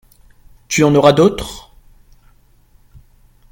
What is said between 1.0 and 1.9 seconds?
d'autres?